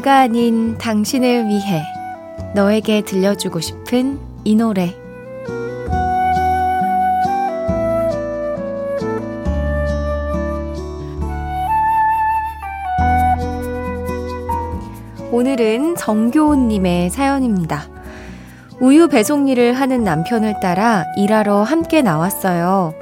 [0.00, 1.82] 내가 아닌 당신을 위해
[2.54, 4.94] 너에게 들려주고 싶은 이 노래
[15.30, 17.82] 오늘은 정교훈님의 사연입니다.
[18.80, 22.94] 우유 배송 일을 하는 남편을 따라 일하러 함께 나왔어요.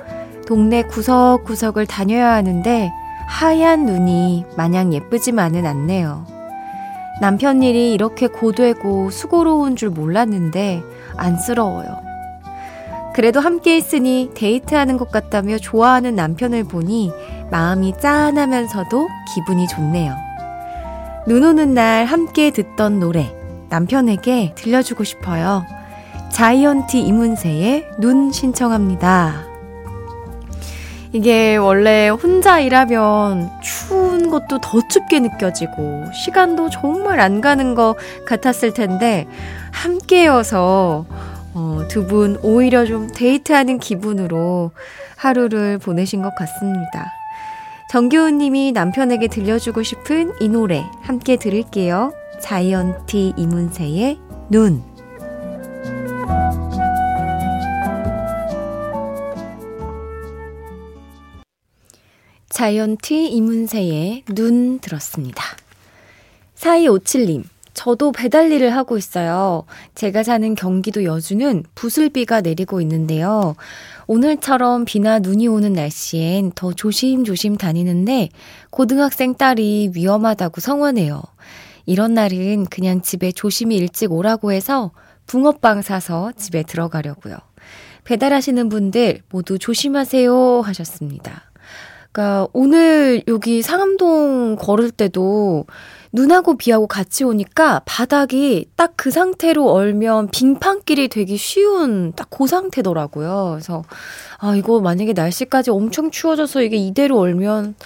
[0.48, 2.90] 동네 구석구석을 다녀야 하는데
[3.28, 6.37] 하얀 눈이 마냥 예쁘지만은 않네요.
[7.20, 10.82] 남편 일이 이렇게 고되고 수고로운 줄 몰랐는데
[11.16, 12.08] 안쓰러워요.
[13.14, 17.10] 그래도 함께 있으니 데이트하는 것 같다며 좋아하는 남편을 보니
[17.50, 20.14] 마음이 짠하면서도 기분이 좋네요.
[21.26, 23.34] 눈 오는 날 함께 듣던 노래
[23.70, 25.64] 남편에게 들려주고 싶어요.
[26.30, 29.47] 자이언티 이문세의 눈 신청합니다.
[31.12, 37.96] 이게 원래 혼자 일하면 추운 것도 더 춥게 느껴지고 시간도 정말 안 가는 것
[38.26, 39.26] 같았을 텐데
[39.72, 41.06] 함께여서
[41.54, 44.70] 어, 두 분 오히려 좀 데이트하는 기분으로
[45.16, 47.12] 하루를 보내신 것 같습니다.
[47.90, 52.12] 정교훈 님이 남편에게 들려주고 싶은 이 노래 함께 들을게요.
[52.40, 54.18] 자이언티 이문세의
[54.50, 54.87] 눈.
[62.58, 65.44] 자이언티 이문세의 눈 들었습니다.
[66.56, 69.62] 4257님, 저도 배달 일을 하고 있어요.
[69.94, 73.54] 제가 사는 경기도 여주는 부슬비가 내리고 있는데요.
[74.08, 78.30] 오늘처럼 비나 눈이 오는 날씨엔 더 조심조심 다니는데
[78.70, 81.22] 고등학생 딸이 위험하다고 성원해요.
[81.86, 84.90] 이런 날은 그냥 집에 조심히 일찍 오라고 해서
[85.28, 87.36] 붕어빵 사서 집에 들어가려고요.
[88.02, 91.47] 배달하시는 분들 모두 조심하세요 하셨습니다.
[92.18, 95.66] 그러니까 오늘 여기 상암동 걸을 때도
[96.10, 103.50] 눈하고 비하고 같이 오니까 바닥이 딱 그 상태로 얼면 빙판길이 되기 쉬운 딱 그 상태더라고요.
[103.52, 103.84] 그래서
[104.38, 107.76] 아 이거 만약에 날씨까지 엄청 추워져서 이게 이대로 얼면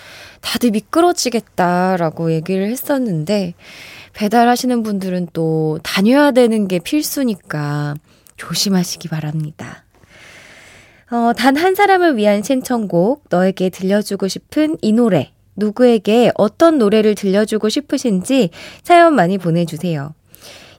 [0.41, 3.53] 다들 미끄러지겠다라고 얘기를 했었는데
[4.15, 7.97] 배달하시는 분들은 또 다녀야 되는 게 필수니까
[8.39, 9.85] 조심하시기 바랍니다.
[11.13, 17.69] 어, 단 한 사람을 위한 신청곡, 너에게 들려주고 싶은 이 노래, 누구에게 어떤 노래를 들려주고
[17.69, 18.49] 싶으신지
[18.83, 20.15] 사연 많이 보내주세요.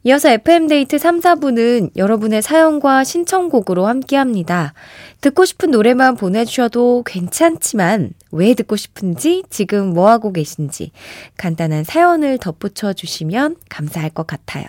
[0.05, 4.73] 이어서 FM데이트 3, 4부는 여러분의 사연과 신청곡으로 함께 합니다.
[5.21, 10.91] 듣고 싶은 노래만 보내주셔도 괜찮지만 왜 듣고 싶은지 지금 뭐하고 계신지
[11.37, 14.65] 간단한 사연을 덧붙여 주시면 감사할 것 같아요.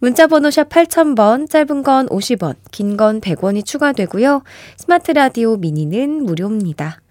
[0.00, 4.42] 문자번호 샵 8000번, 짧은 건 50원, 긴 건 100원이 추가되고요.
[4.78, 7.02] 스마트 라디오 미니는 무료입니다.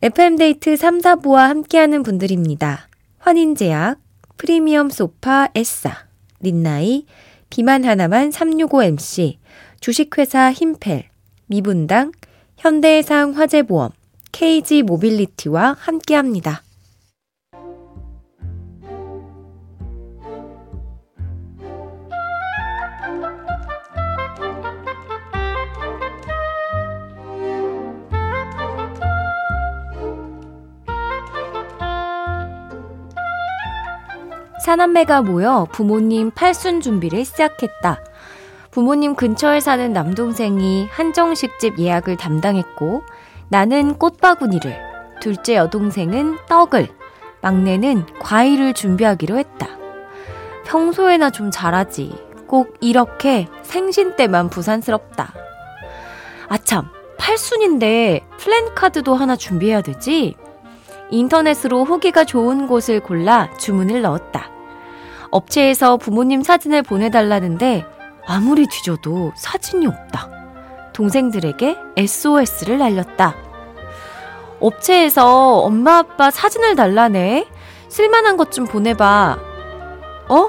[0.00, 2.88] FM데이트 3, 4부와 함께하는 분들입니다.
[3.18, 3.98] 환인제약,
[4.38, 6.06] 프리미엄 소파 에싸,
[6.40, 7.04] 린나이,
[7.50, 9.36] 비만 하나만 365MC,
[9.80, 11.10] 주식회사 힘펠,
[11.46, 12.12] 미분당,
[12.56, 13.90] 현대해상 화재보험,
[14.32, 16.62] KG 모빌리티와 함께합니다.
[34.70, 38.04] 사남매가 모여 부모님 팔순 준비를 시작했다.
[38.70, 43.02] 부모님 근처에 사는 남동생이 한정식집 예약을 담당했고,
[43.48, 44.80] 나는 꽃바구니를,
[45.20, 46.86] 둘째 여동생은 떡을,
[47.42, 49.66] 막내는 과일을 준비하기로 했다.
[50.66, 52.14] 평소에나 좀 잘하지.
[52.46, 55.34] 꼭 이렇게 생신 때만 부산스럽다.
[56.48, 56.86] 아참,
[57.18, 60.36] 팔순인데 플랜카드도 하나 준비해야 되지?
[61.10, 64.59] 인터넷으로 후기가 좋은 곳을 골라 주문을 넣었다.
[65.30, 67.84] 업체에서 부모님 사진을 보내달라는데
[68.26, 70.28] 아무리 뒤져도 사진이 없다.
[70.92, 73.34] 동생들에게 SOS를 날렸다.
[74.60, 77.46] 업체에서 엄마 아빠 사진을 달라네.
[77.88, 79.38] 쓸만한 것 좀 보내봐.
[80.28, 80.48] 어?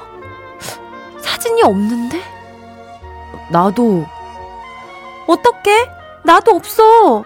[1.22, 2.20] 사진이 없는데?
[3.52, 4.06] 나도.
[5.28, 5.90] 어떡해?
[6.24, 7.24] 나도 없어.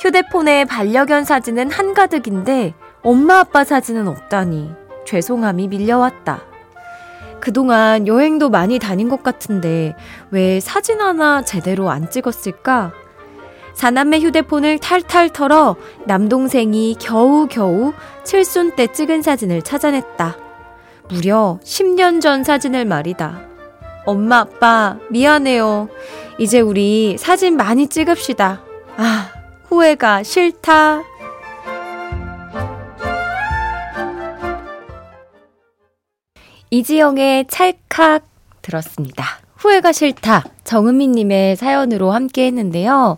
[0.00, 4.74] 휴대폰에 반려견 사진은 한가득인데 엄마 아빠 사진은 없다니
[5.04, 6.42] 죄송함이 밀려왔다.
[7.40, 9.94] 그동안 여행도 많이 다닌 것 같은데
[10.30, 12.92] 왜 사진 하나 제대로 안 찍었을까?
[13.74, 17.92] 사남매 휴대폰을 탈탈 털어 남동생이 겨우겨우
[18.24, 20.36] 칠순 때 찍은 사진을 찾아냈다.
[21.10, 23.42] 무려 10년 전 사진을 말이다.
[24.06, 25.88] 엄마, 아빠, 미안해요.
[26.38, 28.62] 이제 우리 사진 많이 찍읍시다.
[28.96, 29.28] 아,
[29.68, 31.02] 후회가 싫다.
[36.74, 38.26] 이지영의 찰칵
[38.60, 39.24] 들었습니다.
[39.54, 40.42] 후회가 싫다.
[40.64, 43.16] 정은미님의 사연으로 함께 했는데요.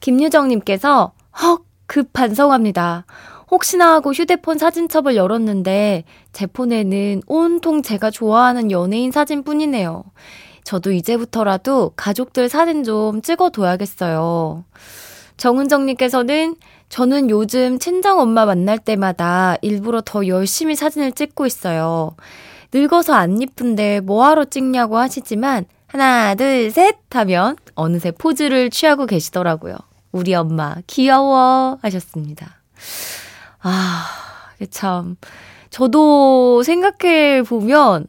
[0.00, 1.12] 김유정님께서
[1.42, 3.06] 헉, 급 반성합니다.
[3.50, 6.04] 혹시나 하고 휴대폰 사진첩을 열었는데
[6.34, 10.04] 제 폰에는 온통 제가 좋아하는 연예인 사진뿐이네요.
[10.62, 14.64] 저도 이제부터라도 가족들 사진 좀 찍어둬야겠어요.
[15.38, 16.56] 정은정님께서는
[16.90, 22.16] 저는 요즘 친정 엄마 만날 때마다 일부러 더 열심히 사진을 찍고 있어요.
[22.72, 29.76] 늙어서 안 이쁜데 뭐하러 찍냐고 하시지만 하나, 둘, 셋 하면 어느새 포즈를 취하고 계시더라고요.
[30.10, 32.62] 우리 엄마 귀여워 하셨습니다.
[33.60, 34.06] 아,
[34.70, 35.16] 참.
[35.68, 38.06] 저도 생각해 보면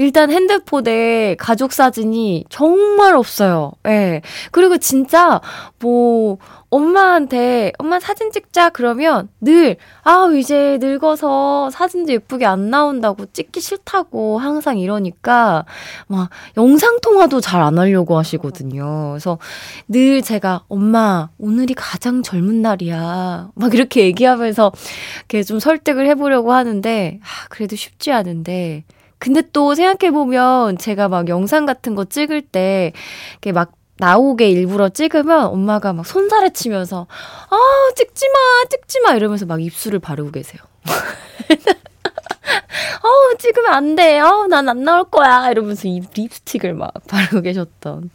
[0.00, 3.72] 일단 핸드폰에 가족 사진이 정말 없어요.
[3.84, 3.90] 예.
[3.90, 4.22] 네.
[4.50, 5.42] 그리고 진짜
[5.78, 6.38] 뭐
[6.70, 14.38] 엄마한테 엄마 사진 찍자 그러면 늘 아, 이제 늙어서 사진도 예쁘게 안 나온다고 찍기 싫다고
[14.38, 15.66] 항상 이러니까
[16.06, 19.10] 막 영상 통화도 잘 안 하려고 하시거든요.
[19.10, 19.38] 그래서
[19.86, 23.50] 늘 제가 엄마 오늘이 가장 젊은 날이야.
[23.54, 24.72] 막 이렇게 얘기하면서
[25.18, 28.84] 이렇게 좀 설득을 해 보려고 하는데 아, 그래도 쉽지 않은데
[29.20, 32.92] 근데 또 생각해보면 제가 막 영상 같은 거 찍을 때,
[33.32, 37.06] 이렇게 막 나오게 일부러 찍으면 엄마가 막 손살에 치면서,
[37.50, 37.56] 아,
[37.94, 40.62] 찍지 마, 찍지 마, 이러면서 막 입술을 바르고 계세요.
[43.02, 44.18] 어, 찍으면 안 돼.
[44.20, 45.50] 어, 난안 나올 거야.
[45.50, 48.10] 이러면서 이 립스틱을 막 바르고 계셨던.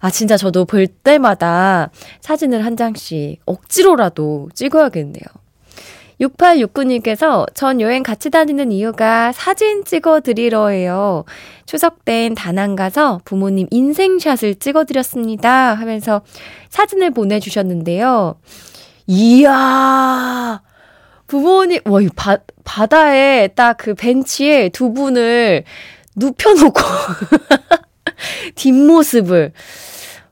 [0.00, 1.90] 아, 진짜 저도 볼 때마다
[2.20, 5.24] 사진을 한 장씩 억지로라도 찍어야겠네요.
[6.20, 11.24] 6869님께서 전 여행 같이 다니는 이유가 사진 찍어 드리러예요.
[11.66, 15.74] 추석 땐 다낭 가서 부모님 인생샷을 찍어 드렸습니다.
[15.74, 16.22] 하면서
[16.70, 18.36] 사진을 보내주셨는데요.
[19.06, 20.62] 이야!
[21.26, 25.64] 부모님, 와, 이 바, 바다에 딱 그 벤치에 두 분을
[26.16, 26.80] 눕혀놓고
[28.54, 29.52] 뒷모습을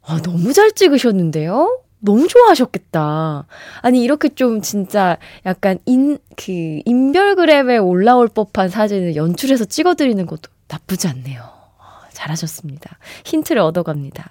[0.08, 1.80] 와, 너무 잘 찍으셨는데요?
[2.04, 3.46] 너무 좋아하셨겠다.
[3.80, 11.06] 아니, 이렇게 좀 진짜 약간 인, 그, 인별그램에 올라올 법한 사진을 연출해서 찍어드리는 것도 나쁘지
[11.06, 11.42] 않네요.
[11.42, 12.98] 아, 잘하셨습니다.
[13.24, 14.30] 힌트를 얻어갑니다.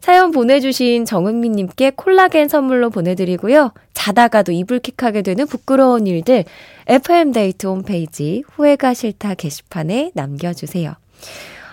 [0.00, 3.72] 사연 보내주신 정은미님께 콜라겐 선물로 보내드리고요.
[3.92, 6.44] 자다가도 이불킥하게 되는 부끄러운 일들
[6.86, 10.94] FM데이트 홈페이지 후회가 싫다 게시판에 남겨주세요.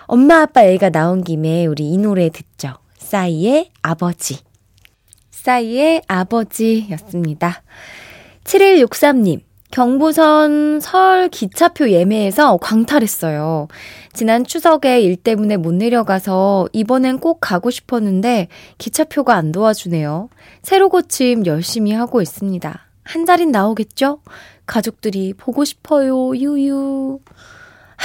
[0.06, 2.74] 엄마 아빠 애가 나온 김에 우리 이 노래 듣죠.
[2.98, 4.47] 싸이의 아버지.
[5.48, 7.62] 싸이의 아버지였습니다.
[8.44, 9.40] 7163님,
[9.70, 13.68] 경부선 설 기차표 예매에서 광탈했어요.
[14.12, 20.28] 지난 추석에 일 때문에 못 내려가서 이번엔 꼭 가고 싶었는데 기차표가 안 도와주네요.
[20.62, 22.86] 새로 고침 열심히 하고 있습니다.
[23.04, 24.20] 한 자린 나오겠죠?
[24.66, 27.20] 가족들이 보고 싶어요, 유유.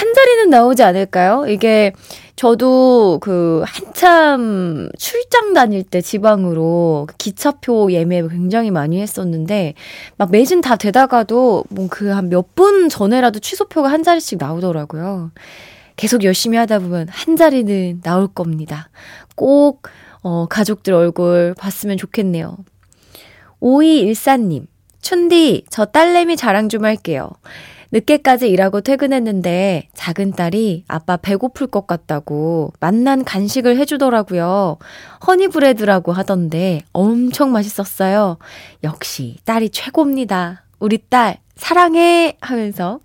[0.03, 1.45] 한 자리는 나오지 않을까요?
[1.47, 1.93] 이게
[2.35, 9.75] 저도 그 한참 출장 다닐 때 지방으로 기차표 예매 굉장히 많이 했었는데
[10.17, 15.31] 막 매진 다 되다가도 뭐 그 한 몇 분 전에라도 취소표가 한 자리씩 나오더라고요.
[15.95, 18.89] 계속 열심히 하다 보면 한 자리는 나올 겁니다.
[19.35, 19.83] 꼭
[20.21, 22.57] 어, 가족들 얼굴 봤으면 좋겠네요.
[23.61, 24.65] 5214님,
[25.01, 27.29] 춘디, 저 딸내미 자랑 좀 할게요.
[27.93, 34.77] 늦게까지 일하고 퇴근했는데 작은 딸이 아빠 배고플 것 같다고 맛난 간식을 해주더라고요.
[35.27, 38.37] 허니브레드라고 하던데 엄청 맛있었어요.
[38.83, 40.63] 역시 딸이 최고입니다.
[40.79, 42.99] 우리 딸 사랑해 하면서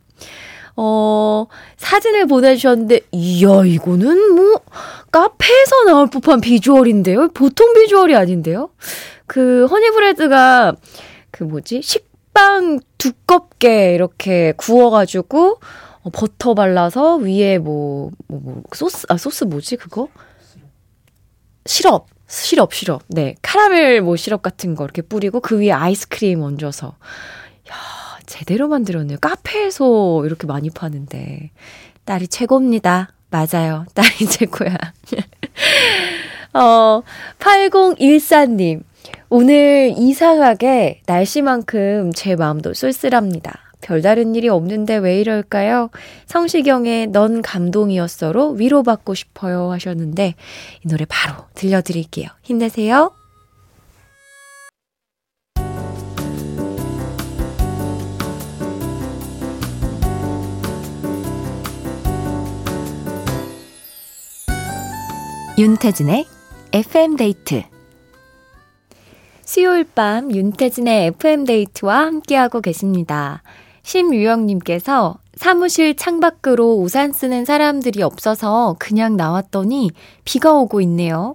[0.80, 4.60] 어, 사진을 보내주셨는데, 이야, 이거는 뭐,
[5.10, 7.30] 카페에서 나올 법한 비주얼인데요?
[7.34, 8.70] 보통 비주얼이 아닌데요?
[9.26, 10.76] 그, 허니브레드가,
[11.32, 11.82] 그 뭐지?
[11.82, 12.07] 식
[12.38, 15.58] 빵 두껍게 이렇게 구워가지고,
[16.02, 20.06] 어, 버터 발라서 위에 뭐, 뭐, 뭐, 소스, 아, 소스 뭐지, 그거?
[21.66, 22.06] 시럽.
[22.28, 23.02] 시럽, 시럽.
[23.08, 23.34] 네.
[23.42, 26.94] 카라멜 뭐 시럽 같은 거 이렇게 뿌리고 그 위에 아이스크림 얹어서.
[28.26, 29.18] 제대로 만들었네요.
[29.20, 31.50] 카페에서 이렇게 많이 파는데.
[32.04, 33.14] 딸이 최고입니다.
[33.30, 33.84] 맞아요.
[33.94, 34.76] 딸이 최고야.
[36.54, 37.02] 어,
[37.40, 38.82] 8014님.
[39.30, 43.58] 오늘 이상하게 날씨만큼 제 마음도 쓸쓸합니다.
[43.82, 45.90] 별다른 일이 없는데 왜 이럴까요?
[46.26, 50.34] 성시경의 넌 감동이었어로 위로받고 싶어요 하셨는데
[50.84, 52.28] 이 노래 바로 들려드릴게요.
[52.42, 53.12] 힘내세요.
[65.58, 66.24] 윤태진의
[66.72, 67.64] FM데이트
[69.48, 73.42] 수요일 밤 윤태진의 FM데이트와 함께하고 계십니다.
[73.82, 79.90] 심유영님께서 사무실 창밖으로 우산 쓰는 사람들이 없어서 그냥 나왔더니
[80.26, 81.34] 비가 오고 있네요.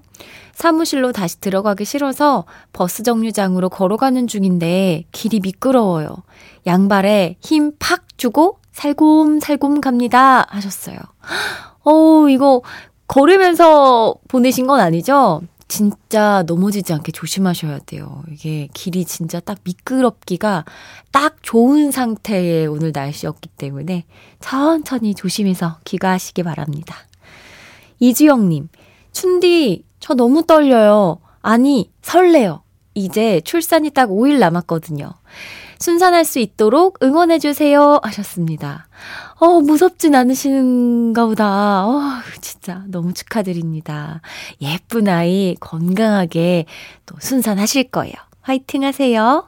[0.53, 6.15] 사무실로 다시 들어가기 싫어서 버스 정류장으로 걸어가는 중인데 길이 미끄러워요.
[6.67, 10.45] 양발에 힘 팍 주고 살곰살곰 갑니다.
[10.49, 10.97] 하셨어요.
[11.83, 12.61] 어, 이거
[13.07, 15.41] 걸으면서 보내신 건 아니죠?
[15.73, 18.21] 진짜 넘어지지 않게 조심하셔야 돼요.
[18.31, 20.65] 이게 길이 진짜 딱 미끄럽기가
[21.11, 24.05] 딱 좋은 상태의 오늘 날씨였기 때문에
[24.39, 26.95] 천천히 조심해서 귀가하시기 바랍니다.
[27.97, 28.69] 이주영님,
[29.13, 31.17] 춘디, 저 너무 떨려요.
[31.41, 32.61] 아니, 설레요.
[32.93, 35.11] 이제 출산이 딱 5일 남았거든요.
[35.79, 37.99] 순산할 수 있도록 응원해주세요.
[38.03, 38.87] 하셨습니다.
[39.39, 41.87] 어, 무섭진 않으신가 보다.
[41.87, 41.99] 어,
[42.43, 44.21] 진짜 너무 축하드립니다.
[44.61, 46.65] 예쁜 아이 건강하게
[47.07, 48.13] 또 순산하실 거예요.
[48.41, 49.45] 화이팅 하세요.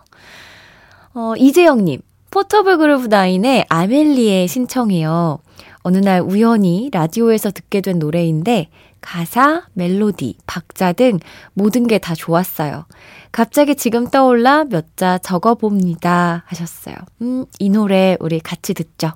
[1.13, 5.39] 어, 이재영님, 포터블 그룹 나인의 아멜리에 신청해요.
[5.83, 8.69] 어느 날 우연히 라디오에서 듣게 된 노래인데
[9.01, 11.19] 가사, 멜로디, 박자 등
[11.53, 12.85] 모든 게 다 좋았어요.
[13.31, 16.43] 갑자기 지금 떠올라 몇 자 적어봅니다.
[16.47, 16.95] 하셨어요.
[17.21, 19.11] 음, 이 노래 우리 같이 듣죠.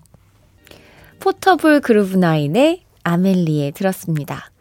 [1.19, 4.51] 포터블 그루브 나인의 아멜리에 들었습니다.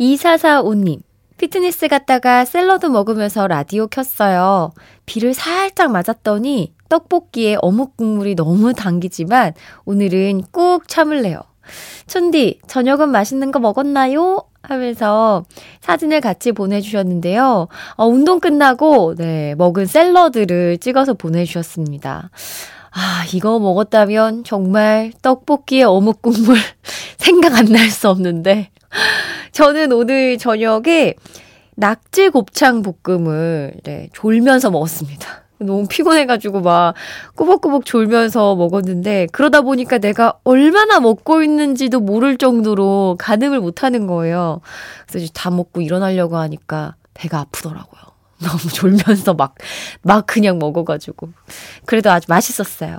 [0.00, 1.00] 2445님,
[1.38, 4.72] 피트니스 갔다가 샐러드 먹으면서 라디오 켰어요.
[5.06, 9.52] 비를 살짝 맞았더니 떡볶이에 어묵 국물이 너무 당기지만
[9.84, 11.40] 오늘은 꾹 참을래요.
[12.06, 14.42] 촌디, 저녁은 맛있는 거 먹었나요?
[14.62, 15.44] 하면서
[15.80, 17.68] 사진을 같이 보내주셨는데요.
[17.96, 22.30] 어, 운동 끝나고, 네, 먹은 샐러드를 찍어서 보내주셨습니다.
[22.92, 26.56] 아, 이거 먹었다면 정말 떡볶이에 어묵 국물
[27.18, 28.70] 생각 안 날 수 없는데.
[29.52, 31.14] 저는 오늘 저녁에
[31.76, 35.44] 낙지 곱창 볶음을 네, 졸면서 먹었습니다.
[35.60, 36.94] 너무 피곤해가지고 막
[37.34, 44.60] 꾸벅꾸벅 졸면서 먹었는데 그러다 보니까 내가 얼마나 먹고 있는지도 모를 정도로 가늠을 못하는 거예요.
[45.08, 48.00] 그래서 다 먹고 일어나려고 하니까 배가 아프더라고요.
[48.42, 49.54] 너무 졸면서 막,
[50.02, 51.30] 막 그냥 먹어가지고.
[51.86, 52.98] 그래도 아주 맛있었어요.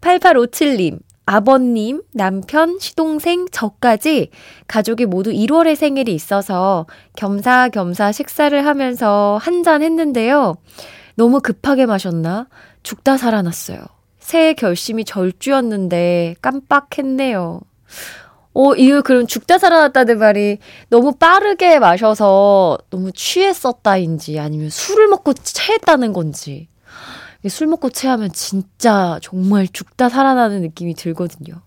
[0.00, 4.30] 8857님, 아버님, 남편, 시동생, 저까지
[4.68, 10.54] 가족이 모두 1월에 생일이 있어서 겸사겸사 식사를 하면서 한 잔 했는데요.
[11.16, 12.46] 너무 급하게 마셨나?
[12.82, 13.78] 죽다 살아났어요.
[14.20, 17.60] 새해 결심이 절주였는데 깜빡했네요.
[18.58, 20.56] 어, 이거 그럼 죽다 살아났다는 말이
[20.88, 26.68] 너무 빠르게 마셔서 너무 취했었다인지 아니면 술을 먹고 체했다는 건지.
[27.50, 31.60] 술 먹고 체하면 진짜 정말 죽다 살아나는 느낌이 들거든요.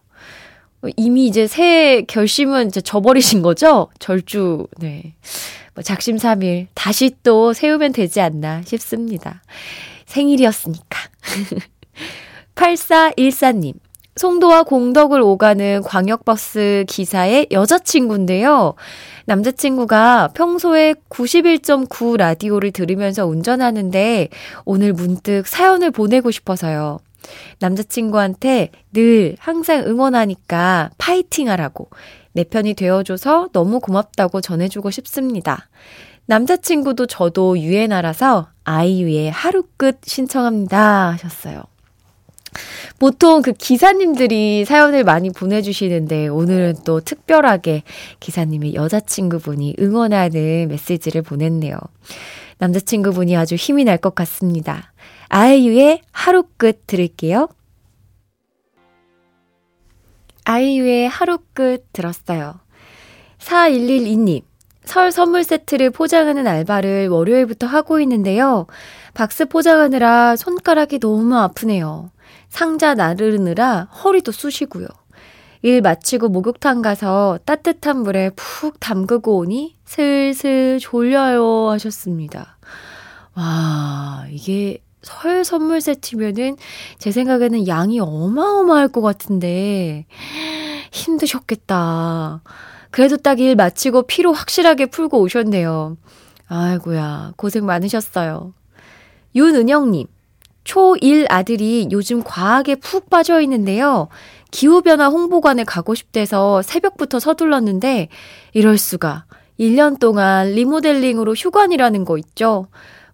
[0.98, 3.90] 이미 이제 새 결심은 이제 저버리신 거죠?
[4.00, 5.14] 절주, 네.
[5.76, 9.44] 뭐 작심삼일 다시 또 세우면 되지 않나 싶습니다.
[10.08, 11.00] 생일이었으니까.
[12.56, 13.76] 8414님.
[14.20, 18.74] 송도와 공덕을 오가는 광역버스 기사의 여자친구인데요.
[19.24, 24.28] 남자친구가 평소에 91.9 라디오를 들으면서 운전하는데
[24.66, 27.00] 오늘 문득 사연을 보내고 싶어서요.
[27.60, 31.90] 남자친구한테 늘 항상 응원하니까 파이팅 하라고
[32.34, 35.70] 내 편이 되어줘서 너무 고맙다고 전해주고 싶습니다.
[36.26, 41.64] 남자친구도 저도 유엔아라서 아이유의 하루 끝 신청합니다 하셨어요.
[43.00, 47.84] 보통 그 기사님들이 사연을 많이 보내주시는데 오늘은 또 특별하게
[48.20, 51.78] 기사님이 여자친구분이 응원하는 메시지를 보냈네요.
[52.58, 54.94] 남자친구분이 아주 힘이 날 것 같습니다.
[55.30, 57.48] 아이유의 하루 끝 들을게요.
[60.46, 62.56] 아이유의 하루 끝 들었어요.
[63.40, 64.42] 4112님,
[64.84, 68.66] 설 선물 세트를 포장하는 알바를 월요일부터 하고 있는데요.
[69.14, 72.10] 박스 포장하느라 손가락이 너무 아프네요.
[72.50, 74.88] 상자 나르느라 허리도 쑤시고요.
[75.62, 82.58] 일 마치고 목욕탕 가서 따뜻한 물에 푹 담그고 오니 슬슬 졸려요 하셨습니다.
[83.36, 86.58] 와, 이게 설 선물 세트면은
[86.98, 90.06] 제 생각에는 양이 어마어마할 것 같은데
[90.92, 92.42] 힘드셨겠다.
[92.92, 95.98] 그래도 딱 일 마치고 피로 확실하게 풀고 오셨네요.
[96.48, 98.54] 아이고야, 고생 많으셨어요.
[99.36, 100.08] 윤은영님,
[100.70, 104.08] 초1 아들이 요즘 과학에 푹 빠져 있는데요.
[104.52, 108.10] 기후변화 홍보관에 가고 싶대서 새벽부터 서둘렀는데,
[108.54, 109.26] 이럴 수가.
[109.60, 112.68] 1년 동안 리모델링으로 휴관이라는 거 있죠?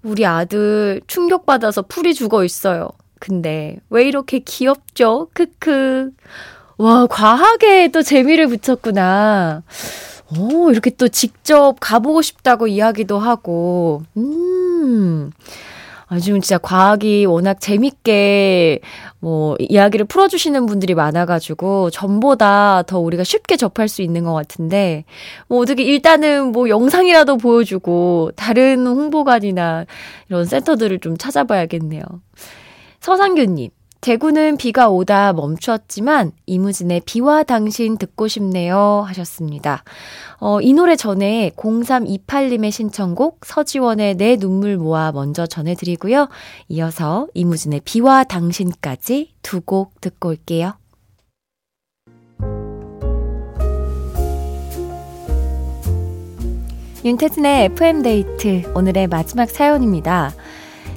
[0.03, 2.89] 우리 아들 충격받아서 풀이 죽어 있어요.
[3.19, 5.29] 근데 왜 이렇게 귀엽죠?
[5.33, 6.11] 크크.
[6.77, 9.63] 와, 과학에 또 재미를 붙였구나.
[10.37, 15.31] 오, 이렇게 또 직접 가보고 싶다고 이야기도 하고, 음.
[16.11, 18.79] 요즘 진짜 과학이 워낙 재밌게
[19.19, 25.05] 뭐 이야기를 풀어주시는 분들이 많아가지고 전보다 더 우리가 쉽게 접할 수 있는 것 같은데
[25.47, 29.85] 뭐 어떻게 일단은 뭐 영상이라도 보여주고 다른 홍보관이나
[30.29, 32.03] 이런 센터들을 좀 찾아봐야겠네요.
[32.99, 33.69] 서상규님.
[34.05, 39.83] 대구는 비가 오다 멈추었지만 이무진의 비와 당신 듣고 싶네요 하셨습니다.
[40.39, 46.29] 어, 이 노래 전에 0328님의 신청곡 서지원의 내 눈물 모아 먼저 전해드리고요.
[46.69, 50.73] 이어서 이무진의 비와 당신까지 두 곡 듣고 올게요.
[57.03, 60.31] 윤태진의 FM데이트 오늘의 마지막 사연입니다.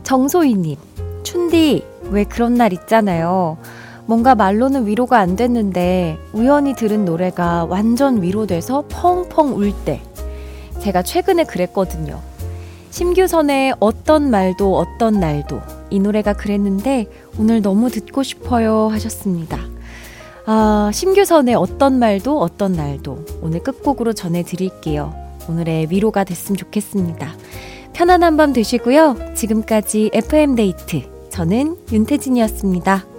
[0.02, 0.76] 정소희님,
[1.22, 3.58] 춘디 왜 그런 날 있잖아요.
[4.06, 10.00] 뭔가 말로는 위로가 안 됐는데 우연히 들은 노래가 완전 위로돼서 펑펑 울 때.
[10.80, 12.20] 제가 최근에 그랬거든요.
[12.90, 17.06] 심규선의 어떤 말도 어떤 날도 이 노래가 그랬는데
[17.38, 19.58] 오늘 너무 듣고 싶어요 하셨습니다.
[20.46, 25.14] 아, 심규선의 어떤 말도 어떤 날도 오늘 끝곡으로 전해드릴게요.
[25.50, 27.34] 오늘의 위로가 됐으면 좋겠습니다.
[27.92, 29.34] 편안한 밤 되시고요.
[29.34, 33.17] 지금까지 FM데이트 저는 윤태진이었습니다.